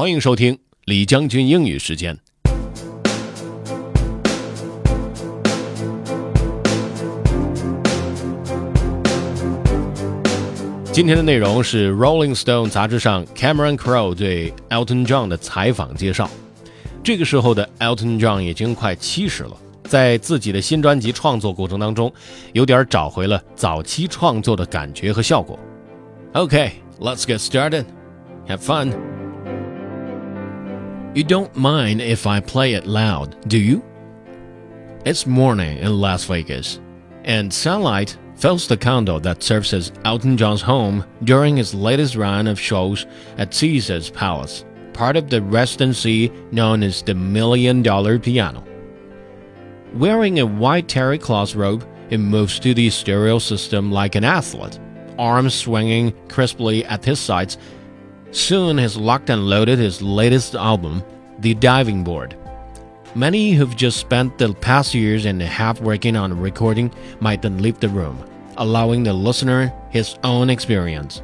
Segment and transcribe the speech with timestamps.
[0.00, 2.18] 欢迎收听李将军英语时间。
[10.90, 16.30] 今天的内容是《Rolling Stone》杂志上 Cameron Crowe 对 Elton John 的采访介绍。
[17.04, 19.54] 这个时候的 Elton John 已经快七十了，
[19.84, 22.10] 在自己的新专辑创作过程当中，
[22.54, 25.58] 有点找回了早期创作的感觉和效果。
[26.32, 27.84] OK，let's get started.
[28.48, 29.09] Have fun.
[31.12, 33.84] You don't mind if I play it loud, do you?
[35.04, 36.78] It's morning in Las Vegas,
[37.24, 42.46] and sunlight fills the condo that serves as Elton John's home during his latest run
[42.46, 43.06] of shows
[43.38, 48.64] at Caesar's Palace, part of the residency known as the Million Dollar Piano.
[49.94, 54.78] Wearing a white terry cloth robe, he moves to the stereo system like an athlete,
[55.18, 57.58] arms swinging crisply at his sides.
[58.32, 61.02] Soon has locked and loaded his latest album,
[61.40, 62.36] The Diving Board.
[63.16, 67.60] Many who've just spent the past years and a half working on recording might then
[67.60, 68.24] leave the room,
[68.56, 71.22] allowing the listener his own experience.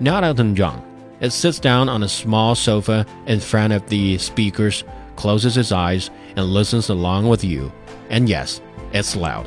[0.00, 0.82] Not Elton John.
[1.20, 4.84] It sits down on a small sofa in front of the speakers,
[5.16, 7.70] closes his eyes, and listens along with you.
[8.08, 8.62] And yes,
[8.94, 9.46] it's loud.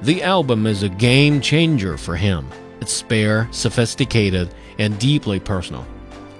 [0.00, 2.48] The album is a game changer for him.
[2.80, 5.86] It's spare, sophisticated, and deeply personal.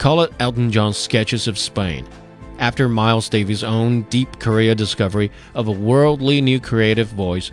[0.06, 2.06] Call it Elton John's Sketches of Spain.
[2.60, 7.50] After Miles Davis' own deep career discovery of a worldly new creative voice,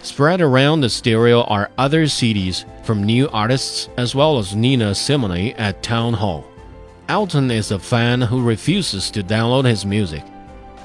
[0.00, 5.52] spread around the stereo are other CDs from new artists as well as Nina Simone
[5.58, 6.46] at Town Hall.
[7.10, 10.24] Elton is a fan who refuses to download his music.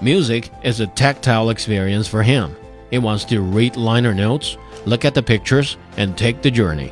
[0.01, 2.53] Music is a tactile experience for him.
[2.89, 6.91] He wants to read liner notes, look at the pictures, and take the journey.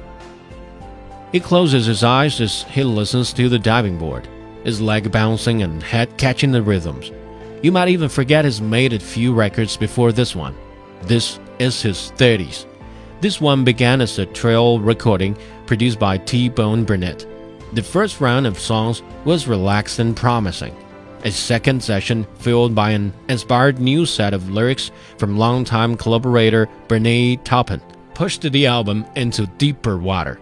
[1.35, 4.25] He closes his eyes as he listens to the diving board,
[4.63, 7.11] his leg bouncing and head catching the rhythms.
[7.61, 10.55] You might even forget he's made a few records before this one.
[11.01, 12.65] This is his 30s.
[13.19, 17.27] This one began as a trail recording produced by T Bone Burnett.
[17.73, 20.73] The first round of songs was relaxed and promising.
[21.25, 27.35] A second session, fueled by an inspired new set of lyrics from longtime collaborator Bernie
[27.43, 27.81] Taupin,
[28.13, 30.39] pushed the album into deeper water.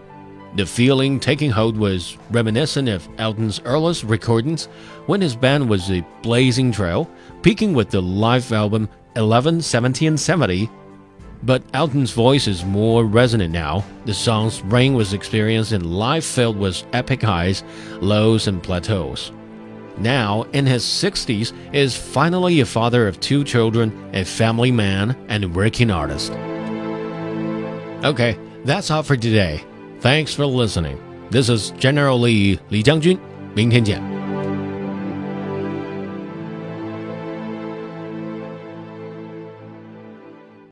[0.56, 4.66] The feeling taking hold was reminiscent of Elton's earliest recordings
[5.06, 7.10] when his band was a blazing trail,
[7.42, 10.70] peaking with the live album 11, 17, 70.
[11.42, 13.84] But Elton's voice is more resonant now.
[14.04, 17.64] The song's ring was experienced in live filled with epic highs,
[18.00, 19.32] lows, and plateaus.
[19.98, 25.42] Now, in his 60s, is finally a father of two children, a family man, and
[25.42, 26.30] a working artist.
[28.04, 29.64] Okay, that's all for today.
[30.03, 30.97] Thanks for listening.
[31.29, 33.17] This is General Lee 李将军，
[33.53, 34.12] 明天见。